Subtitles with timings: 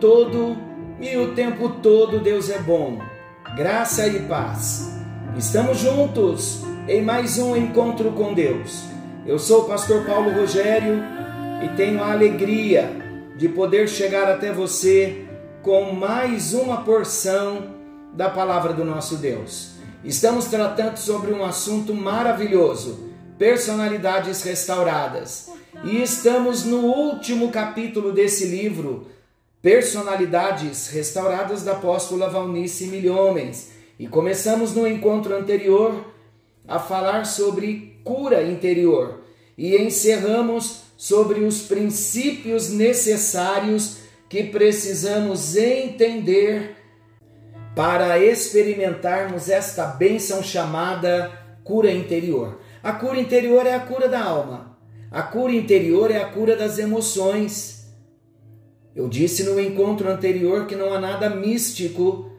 [0.00, 0.56] todo
[0.98, 2.98] e o tempo todo Deus é bom.
[3.54, 4.98] Graça e paz.
[5.36, 8.82] Estamos juntos em mais um encontro com Deus.
[9.26, 11.02] Eu sou o pastor Paulo Rogério
[11.62, 12.90] e tenho a alegria
[13.36, 15.26] de poder chegar até você
[15.62, 17.74] com mais uma porção
[18.14, 19.72] da palavra do nosso Deus.
[20.02, 25.50] Estamos tratando sobre um assunto maravilhoso: personalidades restauradas.
[25.84, 29.06] E estamos no último capítulo desse livro,
[29.62, 33.72] Personalidades Restauradas da Apóstola Valnice Milhomens.
[33.98, 36.06] E começamos no encontro anterior
[36.66, 39.22] a falar sobre cura interior
[39.58, 43.98] e encerramos sobre os princípios necessários
[44.30, 46.76] que precisamos entender
[47.76, 51.30] para experimentarmos esta bênção chamada
[51.62, 52.58] cura interior.
[52.82, 54.78] A cura interior é a cura da alma.
[55.10, 57.79] A cura interior é a cura das emoções.
[59.00, 62.30] Eu disse no encontro anterior que não há nada místico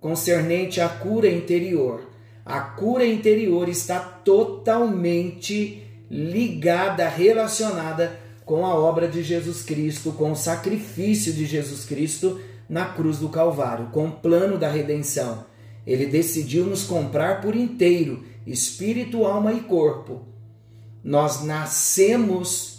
[0.00, 2.10] concernente à cura interior.
[2.44, 10.36] A cura interior está totalmente ligada, relacionada com a obra de Jesus Cristo, com o
[10.36, 15.44] sacrifício de Jesus Cristo na cruz do Calvário, com o plano da redenção.
[15.86, 20.26] Ele decidiu nos comprar por inteiro, espírito, alma e corpo
[21.08, 22.77] nós nascemos,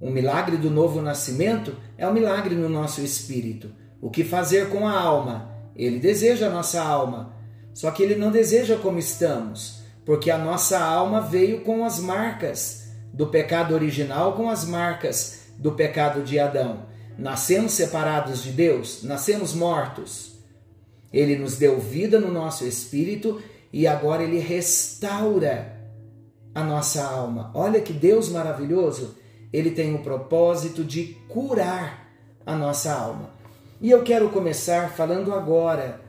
[0.00, 3.70] o milagre do novo nascimento é um milagre no nosso espírito.
[4.00, 5.50] O que fazer com a alma?
[5.74, 7.34] Ele deseja a nossa alma,
[7.72, 12.84] só que ele não deseja como estamos, porque a nossa alma veio com as marcas
[13.12, 16.86] do pecado original, com as marcas do pecado de Adão.
[17.16, 20.34] Nascemos separados de Deus, nascemos mortos.
[21.12, 23.40] Ele nos deu vida no nosso espírito
[23.72, 25.80] e agora ele restaura
[26.54, 27.50] a nossa alma.
[27.54, 29.16] Olha que Deus maravilhoso,
[29.54, 32.10] ele tem o propósito de curar
[32.44, 33.30] a nossa alma.
[33.80, 36.00] E eu quero começar falando agora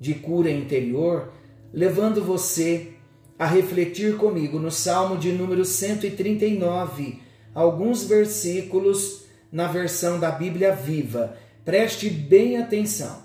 [0.00, 1.30] de cura interior,
[1.74, 2.94] levando você
[3.38, 7.20] a refletir comigo no Salmo de número 139,
[7.54, 11.36] alguns versículos na versão da Bíblia Viva.
[11.66, 13.24] Preste bem atenção.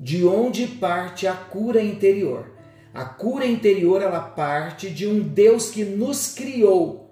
[0.00, 2.50] De onde parte a cura interior?
[2.92, 7.07] A cura interior ela parte de um Deus que nos criou,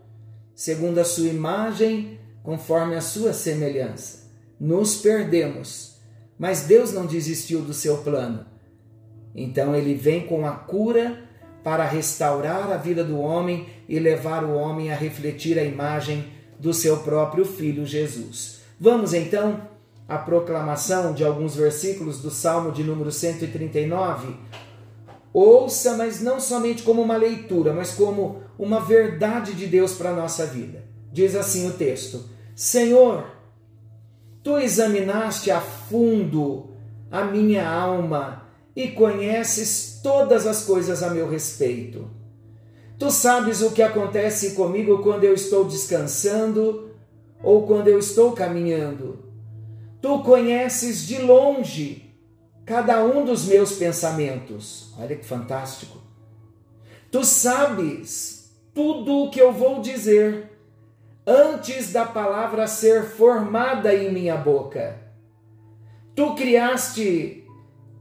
[0.57, 4.31] segundo a sua imagem, conforme a sua semelhança.
[4.59, 6.01] Nos perdemos,
[6.39, 8.47] mas Deus não desistiu do seu plano.
[9.35, 11.23] Então ele vem com a cura
[11.63, 16.73] para restaurar a vida do homem e levar o homem a refletir a imagem do
[16.73, 18.61] seu próprio filho Jesus.
[18.81, 19.69] Vamos então
[20.09, 24.35] à proclamação de alguns versículos do Salmo de número 139,
[25.39, 30.17] Ouça, mas não somente como uma leitura, mas como uma verdade de Deus para a
[30.17, 30.85] nossa vida.
[31.13, 33.27] Diz assim o texto: Senhor,
[34.43, 36.71] tu examinaste a fundo
[37.11, 42.11] a minha alma e conheces todas as coisas a meu respeito.
[42.99, 46.91] Tu sabes o que acontece comigo quando eu estou descansando
[47.43, 49.25] ou quando eu estou caminhando.
[50.01, 52.15] Tu conheces de longe
[52.65, 54.93] cada um dos meus pensamentos.
[54.99, 55.99] Olha que fantástico.
[57.11, 58.36] Tu sabes
[58.77, 60.51] tudo o que eu vou dizer
[61.27, 65.01] antes da palavra ser formada em minha boca.
[66.15, 67.49] Tu criaste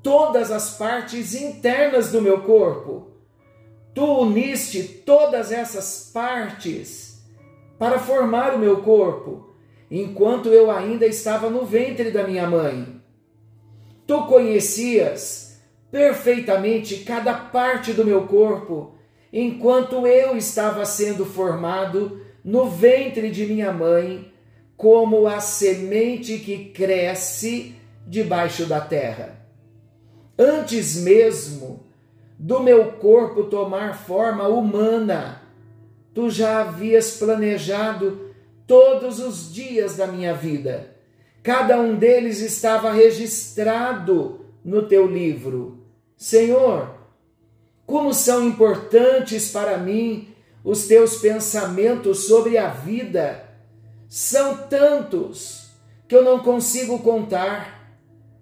[0.03, 3.07] todas as partes internas do meu corpo.
[3.93, 7.25] Tu uniste todas essas partes
[7.79, 9.55] para formar o meu corpo,
[9.89, 13.01] enquanto eu ainda estava no ventre da minha mãe.
[14.05, 18.94] Tu conhecias perfeitamente cada parte do meu corpo,
[19.37, 24.31] enquanto eu estava sendo formado no ventre de minha mãe,
[24.77, 27.75] como a semente que cresce
[28.07, 29.45] debaixo da terra.
[30.39, 31.85] Antes mesmo
[32.39, 35.41] do meu corpo tomar forma humana,
[36.13, 38.33] tu já havias planejado
[38.65, 40.95] todos os dias da minha vida
[41.45, 45.77] Cada um deles estava registrado no teu livro.
[46.17, 46.94] Senhor,
[47.85, 50.29] como são importantes para mim
[50.63, 53.43] os teus pensamentos sobre a vida.
[54.09, 55.69] São tantos
[56.07, 57.97] que eu não consigo contar.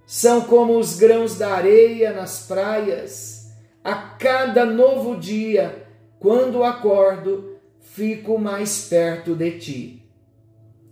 [0.06, 3.52] São como os grãos da areia nas praias.
[3.84, 5.88] A cada novo dia,
[6.20, 10.10] quando acordo, fico mais perto de ti.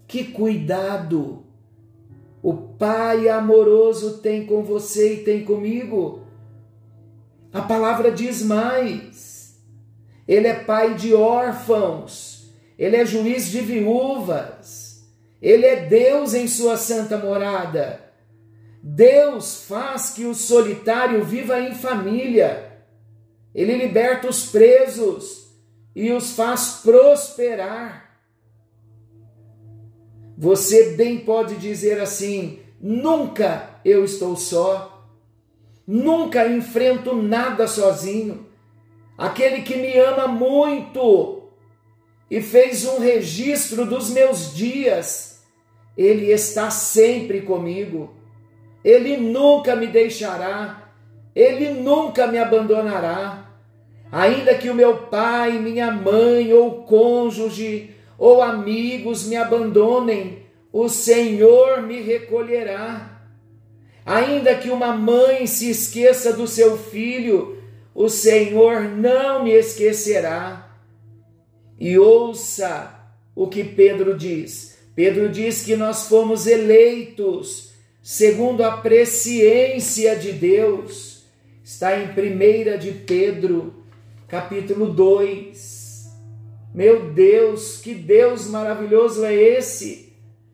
[0.08, 1.46] Que cuidado!
[2.44, 6.21] o Pai amoroso tem com você e tem comigo.
[7.54, 9.60] A palavra diz mais.
[10.28, 12.32] Ele é pai de órfãos,
[12.82, 15.08] ele é juiz de viúvas,
[15.40, 18.02] Ele é Deus em sua santa morada.
[18.82, 22.72] Deus faz que o solitário viva em família.
[23.54, 25.52] Ele liberta os presos
[25.96, 28.20] e os faz prosperar.
[30.36, 34.91] Você bem pode dizer assim: nunca eu estou só,
[35.92, 38.48] nunca enfrento nada sozinho.
[39.18, 41.50] Aquele que me ama muito
[42.30, 45.44] e fez um registro dos meus dias,
[45.98, 48.16] ele está sempre comigo.
[48.86, 50.94] Ele nunca me deixará,
[51.36, 53.50] ele nunca me abandonará.
[54.10, 61.82] Ainda que o meu pai, minha mãe, ou cônjuge, ou amigos me abandonem, o Senhor
[61.82, 63.11] me recolherá.
[64.06, 67.58] Ainda que uma mãe se esqueça do seu filho,
[67.94, 70.70] o Senhor não me esquecerá.
[71.80, 73.00] E ouça
[73.36, 74.80] o que Pedro diz.
[74.96, 77.72] Pedro diz que nós fomos eleitos
[78.02, 81.24] segundo a presciência de Deus,
[81.64, 83.86] está em 1 de Pedro,
[84.28, 86.10] capítulo 2.
[86.74, 90.14] Meu Deus, que Deus maravilhoso é esse?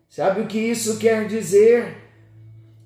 [0.10, 2.07] Sabe o que isso quer dizer?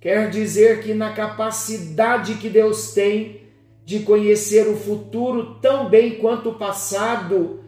[0.02, 3.42] Quer dizer que na capacidade que Deus tem
[3.86, 7.64] de conhecer o futuro tão bem quanto o passado,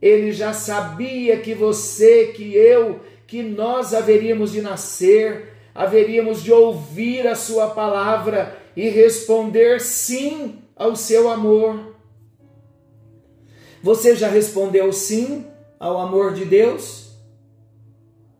[0.00, 7.26] ele já sabia que você, que eu, que nós haveríamos de nascer, haveríamos de ouvir
[7.26, 11.96] a Sua palavra e responder sim ao seu amor.
[13.82, 15.46] Você já respondeu sim
[15.80, 17.12] ao amor de Deus?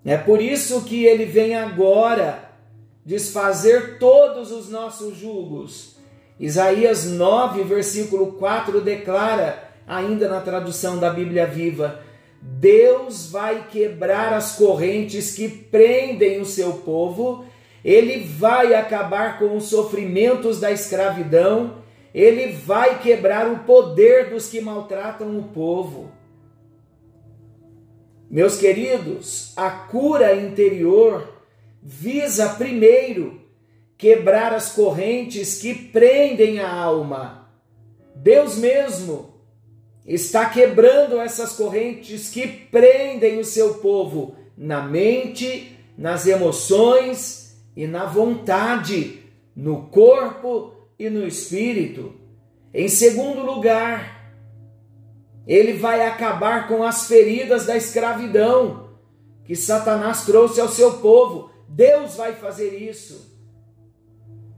[0.05, 2.42] É por isso que ele vem agora
[3.05, 5.97] desfazer todos os nossos julgos.
[6.39, 12.01] Isaías 9, versículo 4 declara, ainda na tradução da Bíblia Viva:
[12.41, 17.45] Deus vai quebrar as correntes que prendem o seu povo,
[17.85, 21.83] ele vai acabar com os sofrimentos da escravidão,
[22.15, 26.11] ele vai quebrar o poder dos que maltratam o povo.
[28.31, 31.32] Meus queridos, a cura interior
[31.83, 33.43] visa primeiro
[33.99, 37.51] quebrar as correntes que prendem a alma.
[38.15, 39.35] Deus mesmo
[40.07, 48.05] está quebrando essas correntes que prendem o seu povo na mente, nas emoções e na
[48.05, 49.21] vontade,
[49.55, 52.15] no corpo e no espírito.
[52.73, 54.35] Em segundo lugar,
[55.47, 58.91] ele vai acabar com as feridas da escravidão
[59.45, 61.51] que Satanás trouxe ao seu povo.
[61.75, 63.33] Deus vai fazer isso.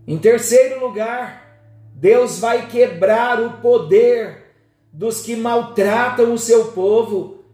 [0.05, 1.61] Em terceiro lugar,
[1.95, 4.43] Deus vai quebrar o poder
[4.93, 7.45] dos que maltratam o seu povo.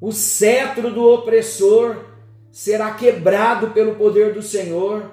[0.00, 2.06] O cetro do opressor
[2.50, 5.10] será quebrado pelo poder do Senhor.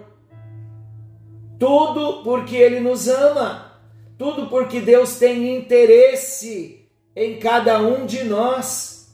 [1.59, 3.73] Tudo porque Ele nos ama,
[4.17, 9.13] tudo porque Deus tem interesse em cada um de nós.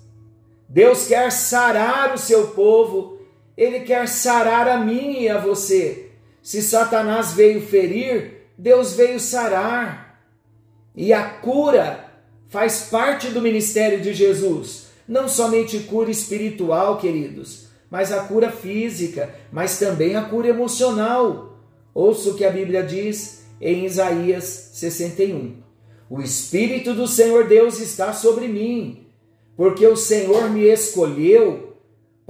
[0.69, 3.19] Deus quer sarar o seu povo,
[3.57, 6.12] Ele quer sarar a mim e a você.
[6.41, 10.22] Se Satanás veio ferir, Deus veio sarar.
[10.95, 12.12] E a cura
[12.50, 14.88] faz parte do ministério de Jesus.
[15.07, 21.60] Não somente cura espiritual, queridos, mas a cura física, mas também a cura emocional.
[21.93, 25.57] Ouça o que a Bíblia diz em Isaías 61.
[26.10, 29.07] O Espírito do Senhor Deus está sobre mim,
[29.55, 31.72] porque o Senhor me escolheu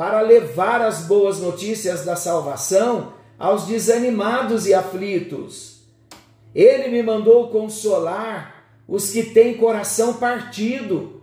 [0.03, 5.77] para levar as boas notícias da salvação aos desanimados e aflitos.
[6.53, 11.21] Ele me mandou consolar os que têm coração partido.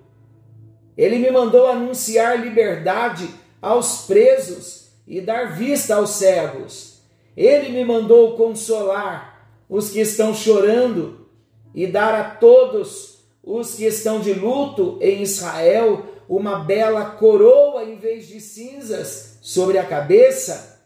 [0.96, 3.28] Ele me mandou anunciar liberdade
[3.60, 7.02] aos presos e dar vista aos cegos.
[7.37, 11.28] Ele me mandou consolar os que estão chorando
[11.75, 17.04] e dar a todos os que estão de luto em Israel uma bela
[17.84, 20.80] em vez de cinzas sobre a cabeça,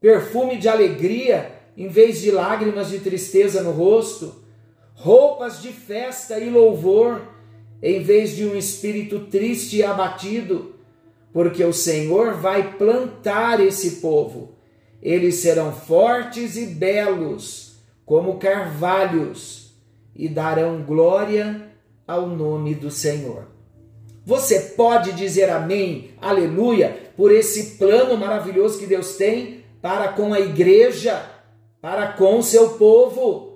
[0.00, 4.42] perfume de alegria em vez de lágrimas de tristeza no rosto
[4.94, 7.22] roupas de festa e louvor,
[7.82, 10.76] em vez de um espírito triste e abatido,
[11.32, 14.54] porque o Senhor vai plantar esse povo.
[15.02, 19.74] Eles serão fortes e belos, como carvalhos,
[20.14, 21.72] e darão glória
[22.06, 23.48] ao nome do Senhor.
[24.24, 30.40] Você pode dizer amém, aleluia, por esse plano maravilhoso que Deus tem para com a
[30.40, 31.24] igreja,
[31.80, 33.52] para com o seu povo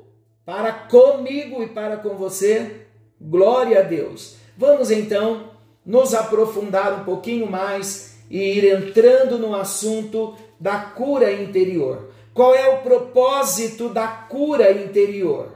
[0.47, 2.87] para comigo e para com você.
[3.21, 4.37] Glória a Deus.
[4.57, 5.51] Vamos então
[5.85, 12.11] nos aprofundar um pouquinho mais e ir entrando no assunto da cura interior.
[12.33, 15.51] Qual é o propósito da cura interior?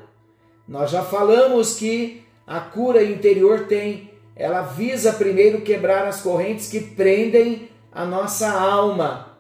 [0.67, 4.10] Nós já falamos que a cura interior tem,
[4.41, 9.37] ela visa primeiro quebrar as correntes que prendem a nossa alma.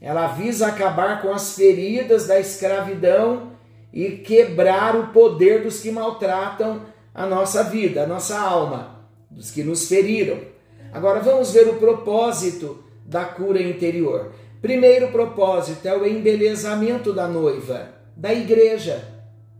[0.00, 3.50] Ela visa acabar com as feridas da escravidão
[3.92, 6.82] e quebrar o poder dos que maltratam
[7.12, 10.38] a nossa vida, a nossa alma, dos que nos feriram.
[10.92, 14.30] Agora vamos ver o propósito da cura interior.
[14.62, 19.02] Primeiro propósito é o embelezamento da noiva, da igreja.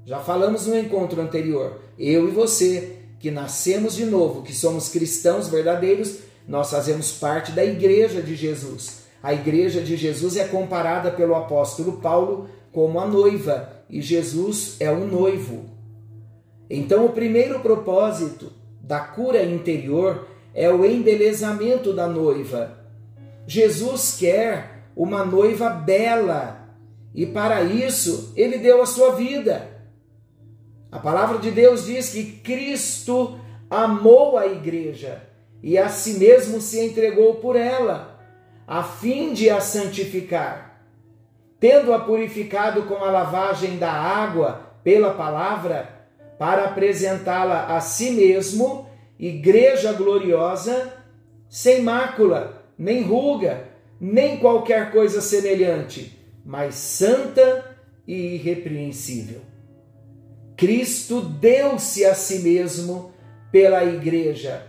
[0.05, 1.81] Já falamos no encontro anterior.
[1.99, 6.17] Eu e você, que nascemos de novo, que somos cristãos verdadeiros,
[6.49, 9.03] nós fazemos parte da igreja de Jesus.
[9.23, 14.91] A igreja de Jesus é comparada pelo apóstolo Paulo como a noiva e Jesus é
[14.91, 15.67] o noivo.
[16.69, 22.79] Então, o primeiro propósito da cura interior é o embelezamento da noiva.
[23.47, 26.69] Jesus quer uma noiva bela
[27.15, 29.80] e para isso ele deu a sua vida.
[30.91, 33.39] A palavra de Deus diz que Cristo
[33.71, 35.23] amou a igreja
[35.63, 38.19] e a si mesmo se entregou por ela,
[38.67, 40.83] a fim de a santificar.
[41.61, 46.01] Tendo-a purificado com a lavagem da água pela palavra,
[46.39, 50.95] para apresentá-la a si mesmo, igreja gloriosa,
[51.49, 53.69] sem mácula, nem ruga,
[54.01, 59.43] nem qualquer coisa semelhante, mas santa e irrepreensível.
[60.61, 63.15] Cristo deu-se a si mesmo
[63.51, 64.67] pela igreja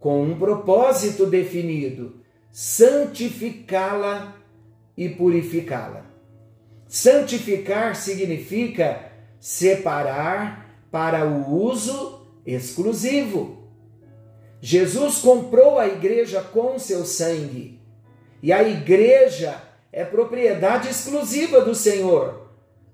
[0.00, 2.14] com um propósito definido:
[2.50, 4.36] santificá-la
[4.96, 6.06] e purificá-la.
[6.88, 13.68] Santificar significa separar para o uso exclusivo.
[14.62, 17.82] Jesus comprou a igreja com seu sangue
[18.42, 19.60] e a igreja
[19.92, 22.43] é propriedade exclusiva do Senhor,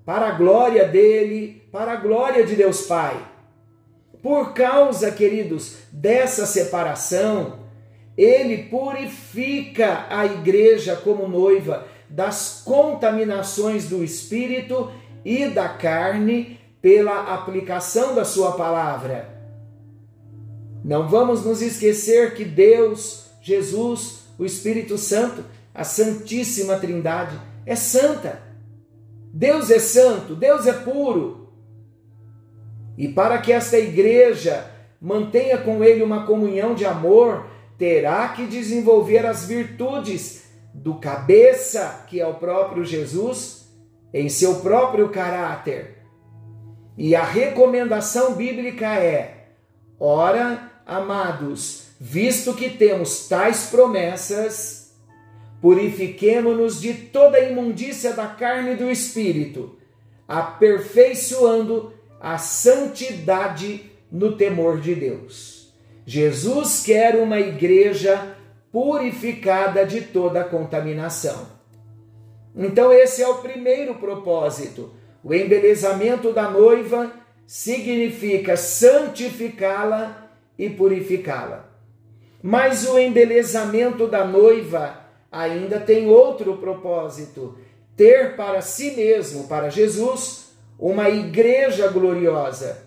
[0.05, 3.27] para a glória dele, para a glória de Deus Pai.
[4.21, 7.59] Por causa, queridos, dessa separação,
[8.17, 14.91] ele purifica a igreja como noiva das contaminações do espírito
[15.23, 19.29] e da carne pela aplicação da sua palavra.
[20.83, 28.50] Não vamos nos esquecer que Deus, Jesus, o Espírito Santo, a Santíssima Trindade, é santa.
[29.33, 31.49] Deus é santo, Deus é puro.
[32.97, 34.69] E para que esta igreja
[35.01, 37.47] mantenha com ele uma comunhão de amor,
[37.77, 43.67] terá que desenvolver as virtudes do cabeça, que é o próprio Jesus,
[44.13, 45.97] em seu próprio caráter.
[46.97, 49.47] E a recomendação bíblica é:
[49.99, 54.80] ora, amados, visto que temos tais promessas,
[55.61, 59.77] purifiquemo-nos de toda a imundícia da carne e do espírito,
[60.27, 65.71] aperfeiçoando a santidade no temor de Deus.
[66.05, 68.35] Jesus quer uma igreja
[68.71, 71.47] purificada de toda contaminação.
[72.55, 74.93] Então, esse é o primeiro propósito.
[75.23, 77.13] O embelezamento da noiva
[77.45, 81.69] significa santificá-la e purificá-la.
[82.41, 84.99] Mas o embelezamento da noiva
[85.31, 87.57] ainda tem outro propósito:
[87.95, 92.83] ter para si mesmo, para Jesus, uma igreja gloriosa.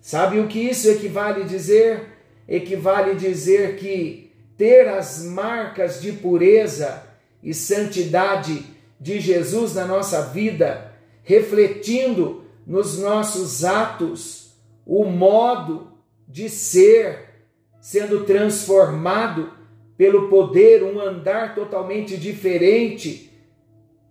[0.00, 2.16] Sabe o que isso equivale dizer?
[2.46, 7.02] Equivale dizer que ter as marcas de pureza
[7.42, 8.64] e santidade
[9.00, 15.92] de Jesus na nossa vida, refletindo nos nossos atos o modo
[16.28, 17.46] de ser,
[17.80, 19.52] sendo transformado
[19.96, 23.32] pelo poder, um andar totalmente diferente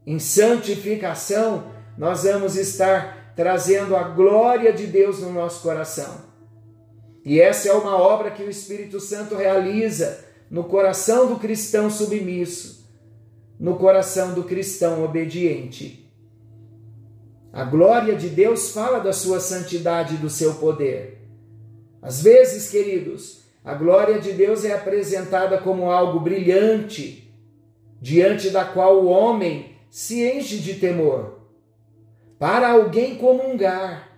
[0.05, 6.25] em santificação, nós vamos estar trazendo a glória de Deus no nosso coração.
[7.23, 12.87] E essa é uma obra que o Espírito Santo realiza no coração do cristão submisso,
[13.59, 16.11] no coração do cristão obediente.
[17.51, 21.21] A glória de Deus fala da sua santidade e do seu poder.
[22.01, 27.33] Às vezes, queridos, a glória de Deus é apresentada como algo brilhante,
[27.99, 31.39] diante da qual o homem se enche de temor.
[32.37, 34.11] Para alguém comungar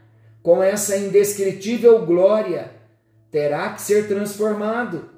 [0.44, 2.72] com essa indescritível glória,
[3.32, 5.10] terá que ser transformado.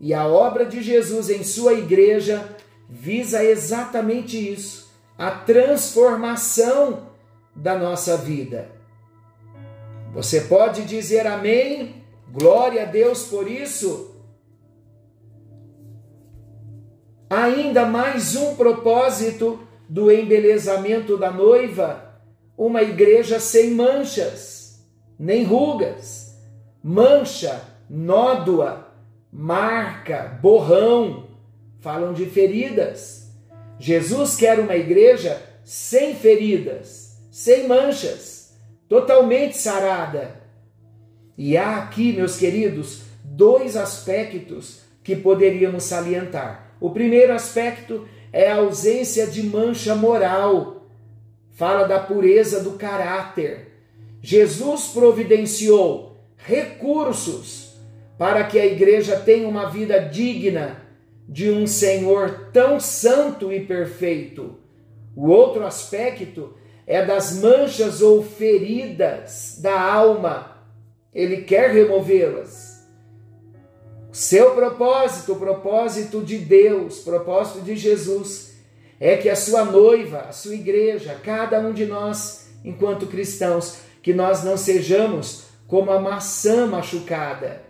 [0.00, 2.56] E a obra de Jesus em sua igreja
[2.88, 7.08] visa exatamente isso, a transformação
[7.54, 8.70] da nossa vida.
[10.14, 12.03] Você pode dizer amém?
[12.34, 14.12] Glória a Deus por isso.
[17.30, 22.20] Ainda mais um propósito do embelezamento da noiva,
[22.58, 24.84] uma igreja sem manchas,
[25.16, 26.36] nem rugas,
[26.82, 28.88] mancha, nódoa,
[29.32, 31.28] marca, borrão,
[31.78, 33.30] falam de feridas.
[33.78, 38.56] Jesus quer uma igreja sem feridas, sem manchas,
[38.88, 40.43] totalmente sarada.
[41.36, 46.76] E há aqui, meus queridos, dois aspectos que poderíamos salientar.
[46.80, 50.88] O primeiro aspecto é a ausência de mancha moral.
[51.52, 53.72] Fala da pureza do caráter.
[54.20, 57.74] Jesus providenciou recursos
[58.18, 60.82] para que a igreja tenha uma vida digna
[61.28, 64.58] de um Senhor tão santo e perfeito.
[65.16, 66.54] O outro aspecto
[66.86, 70.53] é das manchas ou feridas da alma.
[71.14, 72.84] Ele quer removê-las.
[74.10, 78.54] Seu propósito, o propósito de Deus, propósito de Jesus,
[79.00, 84.14] é que a sua noiva, a sua igreja, cada um de nós, enquanto cristãos, que
[84.14, 87.62] nós não sejamos como a maçã machucada,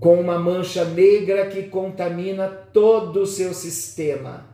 [0.00, 4.46] com uma mancha negra que contamina todo o seu sistema.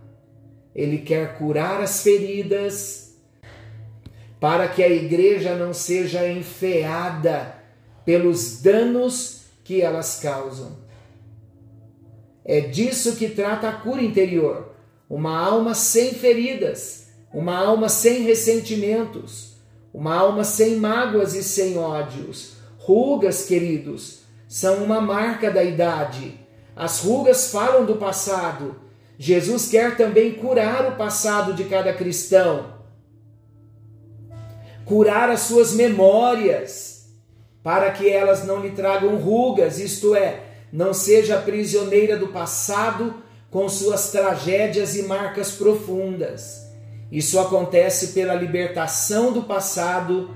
[0.74, 3.01] Ele quer curar as feridas
[4.42, 7.54] para que a igreja não seja enfeada
[8.04, 10.78] pelos danos que elas causam.
[12.44, 14.74] É disso que trata a cura interior.
[15.08, 19.58] Uma alma sem feridas, uma alma sem ressentimentos,
[19.94, 22.54] uma alma sem mágoas e sem ódios.
[22.78, 26.36] Rugas, queridos, são uma marca da idade.
[26.74, 28.74] As rugas falam do passado.
[29.16, 32.81] Jesus quer também curar o passado de cada cristão,
[34.84, 37.06] curar as suas memórias
[37.62, 40.40] para que elas não lhe tragam rugas, isto é,
[40.72, 46.66] não seja prisioneira do passado com suas tragédias e marcas profundas.
[47.10, 50.30] Isso acontece pela libertação do passado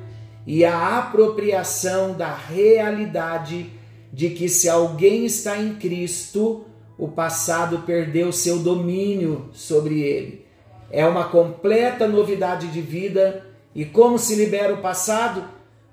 [0.46, 3.72] e a apropriação da realidade
[4.12, 6.64] de que se alguém está em Cristo,
[6.98, 10.46] o passado perdeu seu domínio sobre ele.
[10.90, 13.44] É uma completa novidade de vida.
[13.76, 15.44] E como se libera o passado?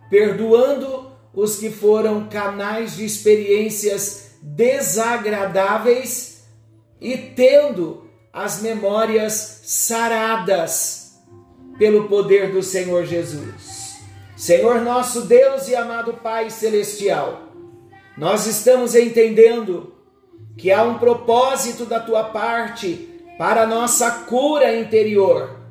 [0.09, 6.45] Perdoando os que foram canais de experiências desagradáveis
[7.01, 11.19] e tendo as memórias saradas
[11.77, 13.97] pelo poder do Senhor Jesus.
[14.37, 17.49] Senhor nosso Deus e amado Pai celestial,
[18.17, 19.93] nós estamos entendendo
[20.57, 25.62] que há um propósito da tua parte para a nossa cura interior,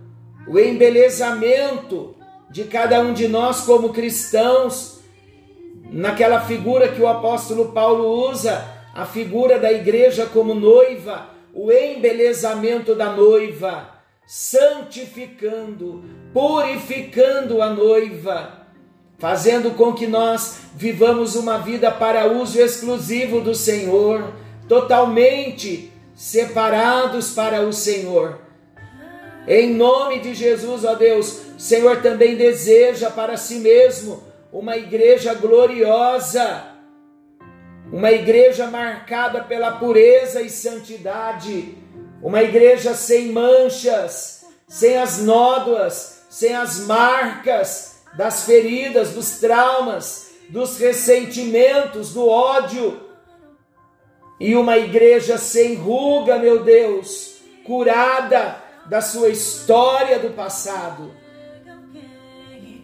[0.47, 2.15] o embelezamento
[2.51, 5.01] de cada um de nós como cristãos
[5.91, 12.95] naquela figura que o apóstolo Paulo usa, a figura da igreja como noiva, o embelezamento
[12.95, 13.91] da noiva,
[14.27, 18.67] santificando, purificando a noiva,
[19.19, 24.33] fazendo com que nós vivamos uma vida para uso exclusivo do Senhor,
[24.69, 28.42] totalmente separados para o Senhor.
[29.47, 35.35] Em nome de Jesus, ó Deus, o Senhor também deseja para si mesmo uma igreja
[35.35, 36.65] gloriosa,
[37.93, 41.77] uma igreja marcada pela pureza e santidade,
[42.23, 50.79] uma igreja sem manchas, sem as nódoas, sem as marcas das feridas, dos traumas, dos
[50.79, 53.01] ressentimentos, do ódio.
[54.39, 61.23] E uma igreja sem ruga, meu Deus, curada da sua história do passado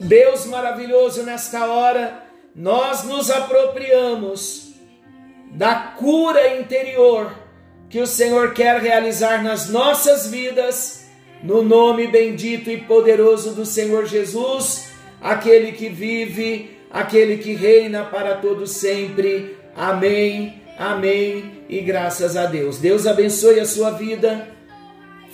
[0.00, 2.22] Deus maravilhoso, nesta hora,
[2.54, 4.74] nós nos apropriamos
[5.52, 7.32] da cura interior
[7.90, 11.08] que o Senhor quer realizar nas nossas vidas,
[11.42, 18.36] no nome bendito e poderoso do Senhor Jesus, aquele que vive, aquele que reina para
[18.36, 19.56] todo sempre.
[19.74, 20.62] Amém.
[20.78, 21.64] Amém.
[21.68, 22.78] E graças a Deus.
[22.78, 24.57] Deus abençoe a sua vida.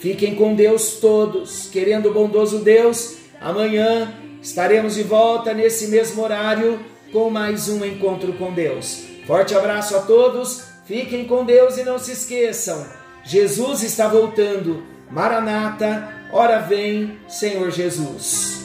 [0.05, 3.17] Fiquem com Deus todos, querendo o bondoso Deus.
[3.41, 4.13] Amanhã
[4.45, 6.79] Estaremos de volta nesse mesmo horário
[7.11, 9.03] com mais um encontro com Deus.
[9.27, 12.87] Forte abraço a todos, fiquem com Deus e não se esqueçam:
[13.25, 14.83] Jesus está voltando.
[15.11, 18.64] Maranata, ora vem, Senhor Jesus.